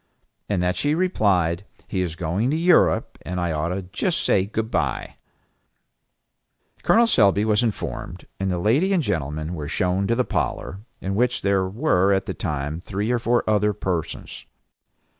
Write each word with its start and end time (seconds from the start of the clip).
and 0.49 0.63
that 0.63 0.75
she 0.75 0.95
replied, 0.95 1.63
"He 1.87 2.01
is 2.01 2.15
going 2.15 2.49
to 2.49 2.55
Europe, 2.57 3.19
and 3.21 3.39
I 3.39 3.51
ought 3.51 3.67
to 3.69 3.83
just 3.83 4.23
say 4.23 4.47
good 4.47 4.71
by." 4.71 5.17
Col. 6.81 7.05
Selby 7.05 7.45
was 7.45 7.61
informed; 7.61 8.25
and 8.39 8.49
the 8.49 8.57
lady 8.57 8.93
and 8.93 9.03
gentleman 9.03 9.53
were 9.53 9.67
shown 9.67 10.07
to 10.07 10.15
the 10.15 10.25
parlor, 10.25 10.79
in 11.01 11.13
which 11.13 11.43
were 11.43 12.13
at 12.13 12.25
the 12.25 12.33
time 12.33 12.79
three 12.81 13.11
or 13.11 13.19
four 13.19 13.47
other 13.47 13.73
persons. 13.73 14.47